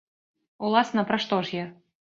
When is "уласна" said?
0.69-1.07